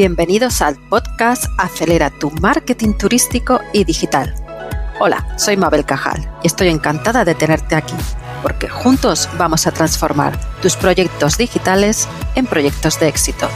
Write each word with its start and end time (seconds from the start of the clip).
Bienvenidos 0.00 0.62
al 0.62 0.78
podcast 0.88 1.44
Acelera 1.58 2.08
tu 2.08 2.30
marketing 2.40 2.94
turístico 2.94 3.60
y 3.74 3.84
digital. 3.84 4.34
Hola, 4.98 5.36
soy 5.36 5.58
Mabel 5.58 5.84
Cajal 5.84 6.26
y 6.42 6.46
estoy 6.46 6.68
encantada 6.68 7.22
de 7.26 7.34
tenerte 7.34 7.74
aquí, 7.74 7.92
porque 8.42 8.66
juntos 8.66 9.28
vamos 9.36 9.66
a 9.66 9.72
transformar 9.72 10.40
tus 10.62 10.74
proyectos 10.76 11.36
digitales 11.36 12.08
en 12.34 12.46
proyectos 12.46 12.98
de 12.98 13.08
éxito. 13.08 13.46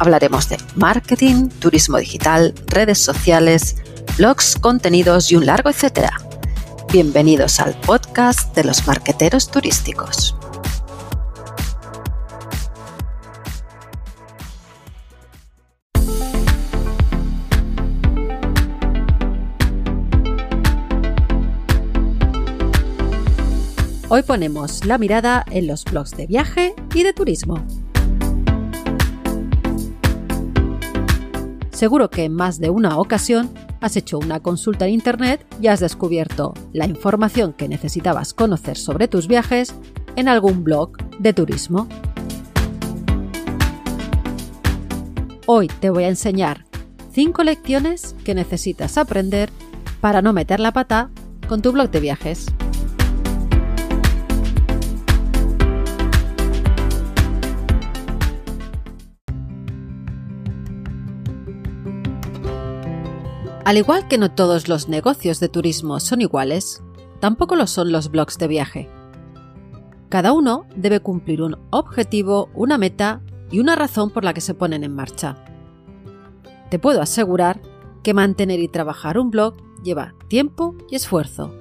Hablaremos 0.00 0.48
de 0.48 0.56
marketing, 0.74 1.48
turismo 1.48 1.98
digital, 1.98 2.54
redes 2.66 2.98
sociales, 2.98 3.76
blogs, 4.16 4.56
contenidos 4.56 5.30
y 5.30 5.36
un 5.36 5.46
largo 5.46 5.70
etcétera. 5.70 6.10
Bienvenidos 6.90 7.60
al 7.60 7.78
podcast 7.82 8.52
de 8.56 8.64
los 8.64 8.84
marqueteros 8.88 9.48
turísticos. 9.48 10.34
Hoy 24.10 24.22
ponemos 24.22 24.86
la 24.86 24.96
mirada 24.96 25.44
en 25.50 25.66
los 25.66 25.84
blogs 25.84 26.16
de 26.16 26.26
viaje 26.26 26.74
y 26.94 27.02
de 27.02 27.12
turismo. 27.12 27.62
Seguro 31.70 32.08
que 32.08 32.24
en 32.24 32.32
más 32.32 32.58
de 32.58 32.70
una 32.70 32.96
ocasión 32.96 33.50
has 33.82 33.96
hecho 33.96 34.18
una 34.18 34.40
consulta 34.40 34.86
en 34.86 34.94
Internet 34.94 35.44
y 35.60 35.66
has 35.66 35.80
descubierto 35.80 36.54
la 36.72 36.86
información 36.86 37.52
que 37.52 37.68
necesitabas 37.68 38.32
conocer 38.32 38.78
sobre 38.78 39.08
tus 39.08 39.28
viajes 39.28 39.74
en 40.16 40.28
algún 40.28 40.64
blog 40.64 40.92
de 41.18 41.34
turismo. 41.34 41.86
Hoy 45.44 45.66
te 45.66 45.90
voy 45.90 46.04
a 46.04 46.08
enseñar 46.08 46.64
5 47.12 47.44
lecciones 47.44 48.16
que 48.24 48.34
necesitas 48.34 48.96
aprender 48.96 49.50
para 50.00 50.22
no 50.22 50.32
meter 50.32 50.60
la 50.60 50.72
pata 50.72 51.10
con 51.46 51.60
tu 51.60 51.72
blog 51.72 51.90
de 51.90 52.00
viajes. 52.00 52.46
Al 63.68 63.76
igual 63.76 64.08
que 64.08 64.16
no 64.16 64.30
todos 64.30 64.66
los 64.66 64.88
negocios 64.88 65.40
de 65.40 65.50
turismo 65.50 66.00
son 66.00 66.22
iguales, 66.22 66.82
tampoco 67.20 67.54
lo 67.54 67.66
son 67.66 67.92
los 67.92 68.10
blogs 68.10 68.38
de 68.38 68.48
viaje. 68.48 68.88
Cada 70.08 70.32
uno 70.32 70.64
debe 70.74 71.00
cumplir 71.00 71.42
un 71.42 71.58
objetivo, 71.68 72.48
una 72.54 72.78
meta 72.78 73.20
y 73.50 73.60
una 73.60 73.76
razón 73.76 74.08
por 74.08 74.24
la 74.24 74.32
que 74.32 74.40
se 74.40 74.54
ponen 74.54 74.84
en 74.84 74.94
marcha. 74.94 75.44
Te 76.70 76.78
puedo 76.78 77.02
asegurar 77.02 77.60
que 78.02 78.14
mantener 78.14 78.58
y 78.58 78.68
trabajar 78.68 79.18
un 79.18 79.30
blog 79.30 79.54
lleva 79.82 80.14
tiempo 80.28 80.74
y 80.90 80.94
esfuerzo. 80.94 81.54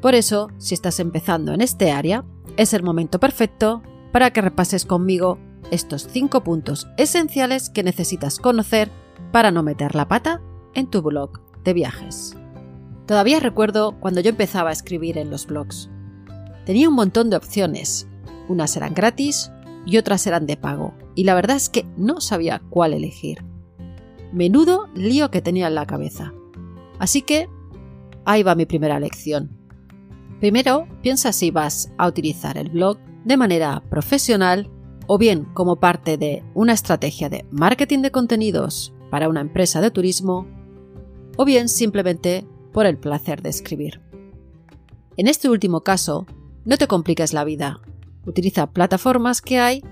Por 0.00 0.14
eso, 0.14 0.48
si 0.56 0.72
estás 0.72 0.98
empezando 0.98 1.52
en 1.52 1.60
este 1.60 1.92
área, 1.92 2.24
es 2.56 2.72
el 2.72 2.82
momento 2.82 3.20
perfecto 3.20 3.82
para 4.12 4.30
que 4.30 4.40
repases 4.40 4.86
conmigo 4.86 5.36
estos 5.70 6.08
5 6.10 6.42
puntos 6.42 6.88
esenciales 6.96 7.68
que 7.68 7.82
necesitas 7.82 8.38
conocer 8.38 8.90
para 9.30 9.50
no 9.50 9.62
meter 9.62 9.94
la 9.94 10.08
pata 10.08 10.40
en 10.72 10.86
tu 10.86 11.02
blog 11.02 11.49
de 11.64 11.72
viajes. 11.72 12.36
Todavía 13.06 13.40
recuerdo 13.40 13.98
cuando 13.98 14.20
yo 14.20 14.30
empezaba 14.30 14.70
a 14.70 14.72
escribir 14.72 15.18
en 15.18 15.30
los 15.30 15.46
blogs. 15.46 15.90
Tenía 16.64 16.88
un 16.88 16.94
montón 16.94 17.30
de 17.30 17.36
opciones. 17.36 18.06
Unas 18.48 18.76
eran 18.76 18.94
gratis 18.94 19.50
y 19.86 19.96
otras 19.96 20.26
eran 20.26 20.46
de 20.46 20.56
pago, 20.56 20.94
y 21.14 21.24
la 21.24 21.34
verdad 21.34 21.56
es 21.56 21.68
que 21.68 21.86
no 21.96 22.20
sabía 22.20 22.62
cuál 22.70 22.92
elegir. 22.92 23.44
Menudo 24.32 24.88
lío 24.94 25.30
que 25.30 25.42
tenía 25.42 25.66
en 25.66 25.74
la 25.74 25.86
cabeza. 25.86 26.32
Así 26.98 27.22
que 27.22 27.48
ahí 28.24 28.42
va 28.42 28.54
mi 28.54 28.66
primera 28.66 29.00
lección. 29.00 29.50
Primero, 30.38 30.86
piensa 31.02 31.32
si 31.32 31.50
vas 31.50 31.92
a 31.98 32.06
utilizar 32.06 32.56
el 32.56 32.70
blog 32.70 32.98
de 33.24 33.36
manera 33.36 33.82
profesional 33.90 34.70
o 35.06 35.18
bien 35.18 35.46
como 35.52 35.76
parte 35.76 36.16
de 36.16 36.44
una 36.54 36.72
estrategia 36.72 37.28
de 37.28 37.44
marketing 37.50 38.00
de 38.02 38.10
contenidos 38.10 38.94
para 39.10 39.28
una 39.28 39.40
empresa 39.40 39.80
de 39.80 39.90
turismo 39.90 40.46
o 41.40 41.46
bien 41.46 41.70
simplemente 41.70 42.46
por 42.70 42.84
el 42.84 42.98
placer 42.98 43.40
de 43.40 43.48
escribir. 43.48 44.02
En 45.16 45.26
este 45.26 45.48
último 45.48 45.80
caso, 45.80 46.26
no 46.66 46.76
te 46.76 46.86
compliques 46.86 47.32
la 47.32 47.44
vida. 47.44 47.80
Utiliza 48.26 48.66
plataformas 48.66 49.40
que 49.40 49.58
hay 49.58 49.82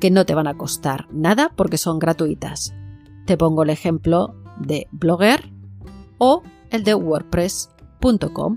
que 0.00 0.10
no 0.10 0.26
te 0.26 0.34
van 0.34 0.46
a 0.46 0.58
costar 0.58 1.06
nada 1.10 1.50
porque 1.56 1.78
son 1.78 1.98
gratuitas. 1.98 2.74
Te 3.24 3.38
pongo 3.38 3.62
el 3.62 3.70
ejemplo 3.70 4.34
de 4.60 4.86
Blogger 4.92 5.50
o 6.18 6.42
el 6.68 6.84
de 6.84 6.94
WordPress.com. 6.94 8.56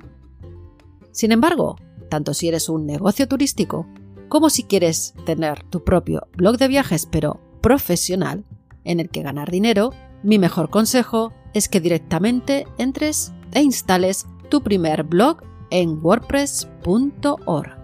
Sin 1.12 1.32
embargo, 1.32 1.78
tanto 2.10 2.34
si 2.34 2.50
eres 2.50 2.68
un 2.68 2.86
negocio 2.86 3.30
turístico 3.30 3.88
como 4.28 4.50
si 4.50 4.64
quieres 4.64 5.14
tener 5.26 5.64
tu 5.64 5.86
propio 5.86 6.28
blog 6.36 6.58
de 6.58 6.68
viajes 6.68 7.08
pero 7.10 7.40
profesional 7.62 8.44
en 8.84 9.00
el 9.00 9.10
que 9.10 9.22
ganar 9.22 9.52
dinero, 9.52 9.94
mi 10.22 10.38
mejor 10.38 10.70
consejo 10.70 11.32
es 11.54 11.70
que 11.70 11.80
directamente 11.80 12.68
entres 12.78 13.34
e 13.52 13.62
instales 13.62 14.26
tu 14.50 14.62
primer 14.62 15.04
blog 15.04 15.38
en 15.70 16.00
wordpress.org. 16.02 17.78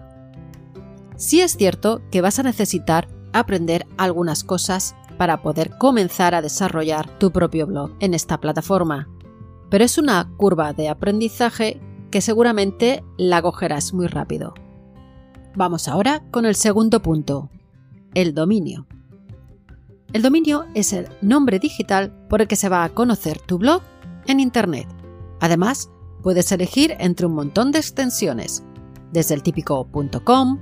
Sí 1.16 1.40
es 1.40 1.56
cierto 1.56 2.02
que 2.10 2.20
vas 2.20 2.38
a 2.38 2.44
necesitar 2.44 3.08
aprender 3.32 3.86
algunas 3.96 4.44
cosas 4.44 4.94
para 5.16 5.42
poder 5.42 5.76
comenzar 5.78 6.34
a 6.34 6.42
desarrollar 6.42 7.18
tu 7.18 7.32
propio 7.32 7.66
blog 7.66 7.90
en 8.00 8.14
esta 8.14 8.40
plataforma, 8.40 9.08
pero 9.68 9.84
es 9.84 9.98
una 9.98 10.30
curva 10.36 10.72
de 10.72 10.88
aprendizaje 10.88 11.80
que 12.10 12.20
seguramente 12.20 13.02
la 13.16 13.42
cogerás 13.42 13.92
muy 13.92 14.06
rápido. 14.06 14.54
Vamos 15.56 15.88
ahora 15.88 16.22
con 16.30 16.46
el 16.46 16.54
segundo 16.54 17.02
punto, 17.02 17.50
el 18.14 18.32
dominio. 18.34 18.86
El 20.14 20.22
dominio 20.22 20.64
es 20.74 20.94
el 20.94 21.06
nombre 21.20 21.58
digital 21.58 22.12
por 22.30 22.40
el 22.40 22.48
que 22.48 22.56
se 22.56 22.70
va 22.70 22.82
a 22.82 22.88
conocer 22.88 23.38
tu 23.40 23.58
blog 23.58 23.82
en 24.26 24.40
Internet. 24.40 24.88
Además, 25.38 25.90
puedes 26.22 26.50
elegir 26.50 26.96
entre 26.98 27.26
un 27.26 27.34
montón 27.34 27.72
de 27.72 27.78
extensiones, 27.78 28.64
desde 29.12 29.34
el 29.34 29.42
típico 29.42 29.86
.com, 30.24 30.58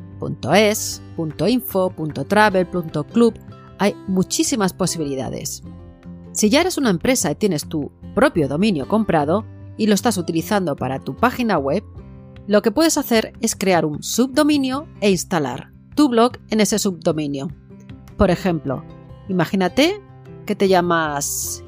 .es, 0.53 1.03
.info, 1.47 1.95
.travel, 2.29 2.69
.club, 3.13 3.35
hay 3.79 3.95
muchísimas 4.09 4.73
posibilidades. 4.73 5.63
Si 6.33 6.51
ya 6.51 6.61
eres 6.61 6.77
una 6.77 6.91
empresa 6.91 7.31
y 7.31 7.37
tienes 7.37 7.69
tu 7.69 7.93
propio 8.15 8.49
dominio 8.49 8.89
comprado 8.89 9.45
y 9.77 9.87
lo 9.87 9.95
estás 9.95 10.19
utilizando 10.19 10.75
para 10.75 10.99
tu 10.99 11.15
página 11.17 11.57
web, 11.59 11.85
lo 12.49 12.63
que 12.63 12.73
puedes 12.73 12.99
hacer 12.99 13.33
es 13.41 13.55
crear 13.55 13.85
un 13.85 14.03
subdominio 14.03 14.89
e 15.01 15.11
instalar 15.11 15.73
tu 15.95 16.09
blog 16.09 16.33
en 16.51 16.61
ese 16.61 16.79
subdominio. 16.79 17.49
Por 18.17 18.31
ejemplo, 18.31 18.85
Imagínate 19.29 20.01
que 20.47 20.55
te 20.55 20.69
llamas 20.69 21.63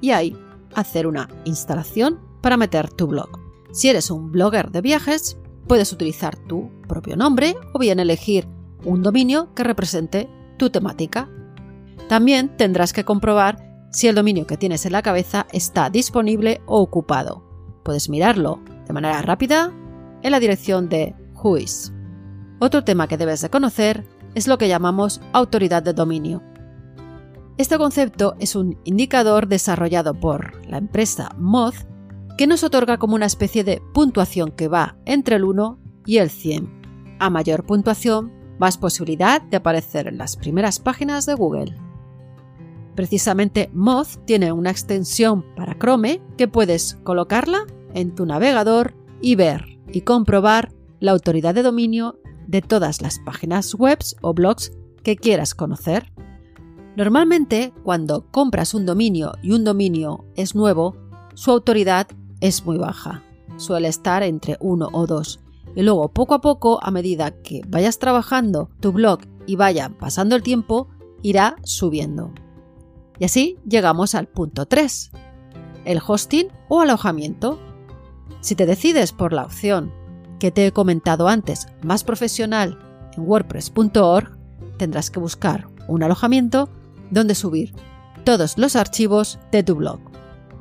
y 0.00 0.10
ahí 0.10 0.36
hacer 0.74 1.06
una 1.06 1.28
instalación 1.44 2.18
para 2.40 2.56
meter 2.56 2.90
tu 2.90 3.06
blog. 3.08 3.28
Si 3.72 3.88
eres 3.88 4.10
un 4.10 4.32
blogger 4.32 4.70
de 4.70 4.80
viajes, 4.80 5.36
puedes 5.66 5.92
utilizar 5.92 6.36
tu 6.36 6.70
propio 6.88 7.14
nombre 7.16 7.54
o 7.74 7.78
bien 7.78 8.00
elegir 8.00 8.48
un 8.84 9.02
dominio 9.02 9.52
que 9.54 9.64
represente 9.64 10.30
tu 10.56 10.70
temática. 10.70 11.28
También 12.08 12.56
tendrás 12.56 12.94
que 12.94 13.04
comprobar 13.04 13.68
si 13.92 14.08
el 14.08 14.14
dominio 14.14 14.46
que 14.46 14.56
tienes 14.56 14.86
en 14.86 14.92
la 14.92 15.02
cabeza 15.02 15.46
está 15.52 15.90
disponible 15.90 16.62
o 16.66 16.80
ocupado 16.80 17.47
puedes 17.88 18.10
mirarlo 18.10 18.60
de 18.86 18.92
manera 18.92 19.22
rápida 19.22 19.72
en 20.20 20.30
la 20.30 20.40
dirección 20.40 20.90
de 20.90 21.14
Whois. 21.42 21.90
Otro 22.58 22.84
tema 22.84 23.08
que 23.08 23.16
debes 23.16 23.40
de 23.40 23.48
conocer 23.48 24.04
es 24.34 24.46
lo 24.46 24.58
que 24.58 24.68
llamamos 24.68 25.22
autoridad 25.32 25.82
de 25.82 25.94
dominio. 25.94 26.42
Este 27.56 27.78
concepto 27.78 28.36
es 28.40 28.56
un 28.56 28.78
indicador 28.84 29.48
desarrollado 29.48 30.12
por 30.12 30.66
la 30.66 30.76
empresa 30.76 31.30
Moz 31.38 31.86
que 32.36 32.46
nos 32.46 32.62
otorga 32.62 32.98
como 32.98 33.14
una 33.14 33.24
especie 33.24 33.64
de 33.64 33.80
puntuación 33.94 34.50
que 34.50 34.68
va 34.68 34.98
entre 35.06 35.36
el 35.36 35.44
1 35.44 35.78
y 36.04 36.18
el 36.18 36.28
100. 36.28 37.16
A 37.20 37.30
mayor 37.30 37.64
puntuación, 37.64 38.30
más 38.58 38.76
posibilidad 38.76 39.40
de 39.40 39.56
aparecer 39.56 40.08
en 40.08 40.18
las 40.18 40.36
primeras 40.36 40.78
páginas 40.78 41.24
de 41.24 41.32
Google. 41.32 41.74
Precisamente 42.94 43.70
Moz 43.72 44.18
tiene 44.26 44.52
una 44.52 44.72
extensión 44.72 45.42
para 45.56 45.78
Chrome 45.78 46.20
que 46.36 46.48
puedes 46.48 46.98
colocarla 47.02 47.64
en 47.94 48.14
tu 48.14 48.26
navegador 48.26 48.94
y 49.20 49.34
ver 49.34 49.78
y 49.92 50.02
comprobar 50.02 50.72
la 51.00 51.12
autoridad 51.12 51.54
de 51.54 51.62
dominio 51.62 52.18
de 52.46 52.62
todas 52.62 53.02
las 53.02 53.18
páginas 53.18 53.74
web 53.74 53.98
o 54.22 54.34
blogs 54.34 54.72
que 55.02 55.16
quieras 55.16 55.54
conocer. 55.54 56.12
Normalmente, 56.96 57.72
cuando 57.84 58.26
compras 58.30 58.74
un 58.74 58.84
dominio 58.84 59.32
y 59.42 59.52
un 59.52 59.64
dominio 59.64 60.24
es 60.34 60.54
nuevo, 60.54 60.96
su 61.34 61.50
autoridad 61.50 62.08
es 62.40 62.64
muy 62.64 62.78
baja. 62.78 63.22
suele 63.56 63.88
estar 63.88 64.22
entre 64.22 64.56
uno 64.60 64.88
o 64.92 65.06
dos. 65.06 65.40
Y 65.74 65.82
luego, 65.82 66.08
poco 66.08 66.34
a 66.34 66.40
poco, 66.40 66.82
a 66.82 66.90
medida 66.90 67.30
que 67.42 67.62
vayas 67.68 67.98
trabajando 67.98 68.70
tu 68.80 68.92
blog 68.92 69.20
y 69.46 69.56
vaya 69.56 69.90
pasando 69.98 70.36
el 70.36 70.42
tiempo, 70.42 70.88
irá 71.22 71.56
subiendo. 71.64 72.32
Y 73.18 73.24
así 73.24 73.58
llegamos 73.68 74.14
al 74.14 74.28
punto 74.28 74.66
3, 74.66 75.10
el 75.84 76.00
hosting 76.06 76.48
o 76.68 76.80
alojamiento. 76.80 77.58
Si 78.40 78.54
te 78.54 78.66
decides 78.66 79.12
por 79.12 79.32
la 79.32 79.44
opción 79.44 79.92
que 80.38 80.50
te 80.50 80.66
he 80.66 80.72
comentado 80.72 81.28
antes, 81.28 81.66
más 81.82 82.04
profesional, 82.04 82.78
en 83.16 83.24
wordpress.org, 83.28 84.36
tendrás 84.76 85.10
que 85.10 85.20
buscar 85.20 85.68
un 85.88 86.02
alojamiento 86.02 86.68
donde 87.10 87.34
subir 87.34 87.74
todos 88.24 88.58
los 88.58 88.76
archivos 88.76 89.38
de 89.50 89.62
tu 89.62 89.74
blog. 89.74 90.00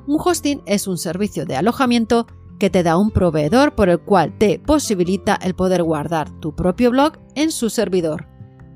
Un 0.08 0.18
hosting 0.24 0.62
es 0.66 0.88
un 0.88 0.98
servicio 0.98 1.46
de 1.46 1.58
alojamiento 1.58 2.28
que 2.60 2.69
te 2.69 2.81
da 2.81 2.98
un 2.98 3.12
proveedor 3.12 3.75
por 3.75 3.90
el 3.90 4.00
cual 4.00 4.38
te 4.38 4.60
posibilita 4.60 5.36
el 5.36 5.54
poder 5.54 5.84
guardar 5.84 6.31
tu 6.40 6.56
propio 6.56 6.92
blog 6.92 7.19
en 7.36 7.52
su 7.52 7.69
servidor, 7.69 8.28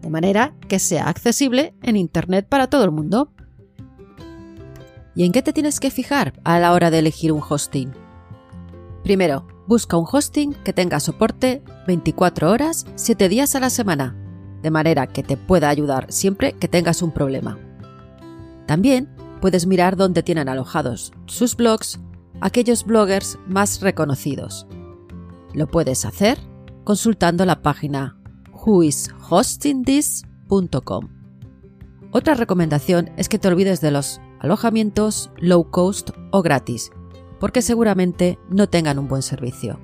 de 0.01 0.09
manera 0.09 0.55
que 0.67 0.77
sea 0.77 1.07
accesible 1.07 1.73
en 1.81 1.95
Internet 1.95 2.47
para 2.47 2.67
todo 2.67 2.83
el 2.83 2.91
mundo. 2.91 3.31
¿Y 5.15 5.25
en 5.25 5.31
qué 5.31 5.41
te 5.41 5.53
tienes 5.53 5.79
que 5.79 5.91
fijar 5.91 6.39
a 6.43 6.59
la 6.59 6.73
hora 6.73 6.91
de 6.91 6.99
elegir 6.99 7.31
un 7.31 7.41
hosting? 7.47 7.91
Primero, 9.03 9.47
busca 9.67 9.97
un 9.97 10.05
hosting 10.11 10.53
que 10.53 10.73
tenga 10.73 10.99
soporte 10.99 11.63
24 11.87 12.51
horas, 12.51 12.85
7 12.95 13.29
días 13.29 13.55
a 13.55 13.59
la 13.59 13.69
semana, 13.69 14.15
de 14.61 14.71
manera 14.71 15.07
que 15.07 15.23
te 15.23 15.37
pueda 15.37 15.69
ayudar 15.69 16.11
siempre 16.11 16.53
que 16.53 16.67
tengas 16.67 17.01
un 17.01 17.11
problema. 17.11 17.57
También 18.67 19.09
puedes 19.41 19.65
mirar 19.65 19.95
dónde 19.95 20.23
tienen 20.23 20.49
alojados 20.49 21.13
sus 21.25 21.55
blogs 21.55 21.99
aquellos 22.41 22.83
bloggers 22.85 23.39
más 23.47 23.81
reconocidos. 23.81 24.67
Lo 25.53 25.67
puedes 25.67 26.05
hacer 26.05 26.37
consultando 26.83 27.45
la 27.45 27.61
página 27.61 28.17
whoishostingthis.com. 28.53 31.09
Otra 32.11 32.33
recomendación 32.33 33.11
es 33.15 33.29
que 33.29 33.39
te 33.39 33.47
olvides 33.47 33.79
de 33.79 33.91
los 33.91 34.19
alojamientos 34.39 35.31
low 35.37 35.69
cost 35.69 36.09
o 36.31 36.41
gratis, 36.41 36.91
porque 37.41 37.63
seguramente 37.63 38.37
no 38.49 38.69
tengan 38.69 38.99
un 38.99 39.07
buen 39.07 39.23
servicio. 39.23 39.79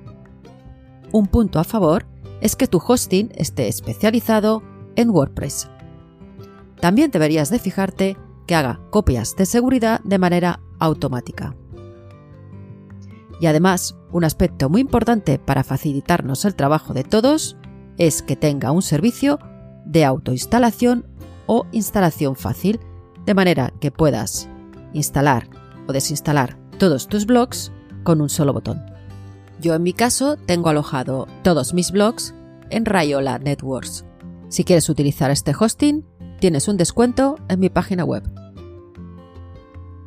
Un 1.12 1.26
punto 1.26 1.58
a 1.58 1.64
favor 1.64 2.06
es 2.40 2.54
que 2.54 2.68
tu 2.68 2.78
hosting 2.78 3.32
esté 3.34 3.66
especializado 3.66 4.62
en 4.94 5.10
WordPress. 5.10 5.68
También 6.80 7.10
deberías 7.10 7.50
de 7.50 7.58
fijarte 7.58 8.16
que 8.46 8.54
haga 8.54 8.80
copias 8.90 9.34
de 9.34 9.44
seguridad 9.44 10.00
de 10.04 10.18
manera 10.18 10.60
automática. 10.78 11.56
Y 13.40 13.46
además, 13.46 13.96
un 14.12 14.22
aspecto 14.22 14.70
muy 14.70 14.80
importante 14.80 15.40
para 15.40 15.64
facilitarnos 15.64 16.44
el 16.44 16.54
trabajo 16.54 16.94
de 16.94 17.02
todos 17.02 17.56
es 17.96 18.22
que 18.22 18.36
tenga 18.36 18.70
un 18.70 18.82
servicio 18.82 19.40
de 19.84 20.04
autoinstalación 20.04 21.06
o 21.46 21.66
instalación 21.72 22.36
fácil, 22.36 22.78
de 23.26 23.34
manera 23.34 23.72
que 23.80 23.90
puedas 23.90 24.48
instalar 24.92 25.48
o 25.88 25.92
desinstalar 25.92 26.57
todos 26.78 27.08
tus 27.08 27.26
blogs 27.26 27.72
con 28.04 28.20
un 28.20 28.28
solo 28.28 28.52
botón. 28.52 28.82
Yo 29.60 29.74
en 29.74 29.82
mi 29.82 29.92
caso 29.92 30.36
tengo 30.36 30.68
alojado 30.68 31.26
todos 31.42 31.74
mis 31.74 31.90
blogs 31.90 32.34
en 32.70 32.84
Rayola 32.84 33.38
Networks. 33.38 34.04
Si 34.48 34.64
quieres 34.64 34.88
utilizar 34.88 35.30
este 35.30 35.52
hosting, 35.58 36.04
tienes 36.38 36.68
un 36.68 36.76
descuento 36.76 37.36
en 37.48 37.60
mi 37.60 37.68
página 37.68 38.04
web. 38.04 38.22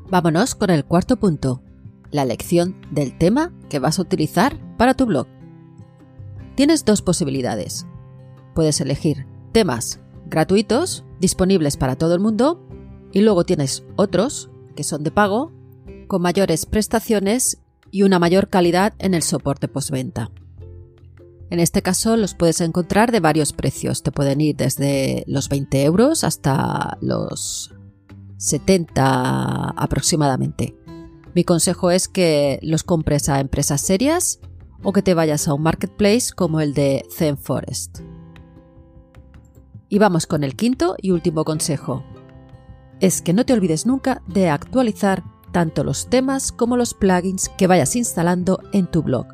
Vámonos 0.10 0.56
con 0.56 0.70
el 0.70 0.86
cuarto 0.86 1.18
punto, 1.18 1.62
la 2.12 2.24
elección 2.24 2.76
del 2.92 3.18
tema 3.18 3.52
que 3.70 3.80
vas 3.80 4.00
a 4.00 4.02
utilizar 4.02 4.58
para 4.78 4.94
tu 4.94 5.06
blog. 5.06 5.28
Tienes 6.56 6.86
dos 6.86 7.02
posibilidades. 7.02 7.86
Puedes 8.56 8.82
elegir 8.82 9.26
temas 9.52 10.00
gratuitos, 10.28 11.04
disponibles 11.20 11.78
para 11.78 11.98
todo 11.98 12.14
el 12.14 12.20
mundo, 12.22 12.66
y 13.12 13.22
luego 13.22 13.44
tienes 13.44 13.84
otros, 13.98 14.50
que 14.76 14.84
son 14.84 15.04
de 15.04 15.12
pago, 15.12 15.52
con 16.12 16.22
mayores 16.22 16.66
prestaciones 16.66 17.60
y 17.90 18.04
una 18.04 18.20
mayor 18.20 18.50
calidad 18.50 18.94
en 19.00 19.14
el 19.14 19.24
soporte 19.24 19.70
postventa. 19.70 20.30
En 21.50 21.62
este 21.62 21.82
caso 21.82 22.18
los 22.18 22.36
puedes 22.36 22.60
encontrar 22.60 23.14
de 23.14 23.22
varios 23.22 23.54
precios, 23.54 24.04
te 24.04 24.12
pueden 24.12 24.42
ir 24.42 24.58
desde 24.58 25.24
los 25.26 25.48
20 25.48 25.86
euros 25.86 26.26
hasta 26.26 26.98
los 27.00 27.74
70 28.36 29.70
aproximadamente. 29.70 30.76
Mi 31.34 31.46
consejo 31.46 31.92
es 31.92 32.10
que 32.10 32.60
los 32.62 32.84
compres 32.84 33.30
a 33.30 33.40
empresas 33.40 33.80
serias 33.80 34.42
o 34.84 34.92
que 34.92 35.04
te 35.04 35.14
vayas 35.14 35.48
a 35.48 35.54
un 35.54 35.62
marketplace 35.62 36.34
como 36.36 36.60
el 36.60 36.74
de 36.74 37.06
ZenForest. 37.10 38.00
Y 39.88 39.98
vamos 39.98 40.28
con 40.28 40.44
el 40.44 40.58
quinto 40.58 40.98
y 41.02 41.12
último 41.12 41.46
consejo. 41.46 42.04
Es 43.00 43.22
que 43.22 43.32
no 43.32 43.46
te 43.46 43.54
olvides 43.54 43.86
nunca 43.86 44.22
de 44.28 44.50
actualizar 44.50 45.24
tanto 45.52 45.84
los 45.84 46.10
temas 46.10 46.52
como 46.52 46.78
los 46.78 46.94
plugins 46.94 47.50
que 47.58 47.68
vayas 47.68 47.96
instalando 47.96 48.60
en 48.74 48.88
tu 48.88 49.04
blog. 49.04 49.28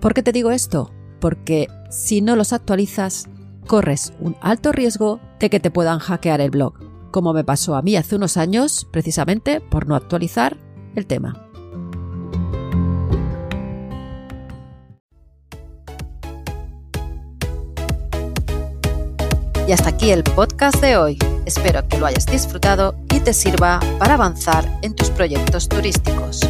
¿Por 0.00 0.14
qué 0.14 0.22
te 0.22 0.32
digo 0.32 0.50
esto? 0.50 0.92
Porque 1.20 1.68
si 1.90 2.20
no 2.20 2.36
los 2.36 2.52
actualizas, 2.52 3.28
corres 3.66 4.12
un 4.20 4.36
alto 4.40 4.72
riesgo 4.72 5.20
de 5.38 5.50
que 5.50 5.60
te 5.60 5.70
puedan 5.70 5.98
hackear 5.98 6.40
el 6.40 6.50
blog, 6.50 6.74
como 7.10 7.32
me 7.32 7.44
pasó 7.44 7.74
a 7.74 7.82
mí 7.82 7.96
hace 7.96 8.16
unos 8.16 8.36
años, 8.36 8.86
precisamente 8.90 9.60
por 9.60 9.86
no 9.86 9.94
actualizar 9.94 10.56
el 10.94 11.06
tema. 11.06 11.49
Y 19.70 19.72
hasta 19.72 19.90
aquí 19.90 20.10
el 20.10 20.24
podcast 20.24 20.82
de 20.82 20.96
hoy. 20.96 21.16
Espero 21.46 21.86
que 21.86 21.96
lo 21.96 22.06
hayas 22.06 22.26
disfrutado 22.26 22.96
y 23.14 23.20
te 23.20 23.32
sirva 23.32 23.78
para 24.00 24.14
avanzar 24.14 24.68
en 24.82 24.96
tus 24.96 25.10
proyectos 25.10 25.68
turísticos. 25.68 26.40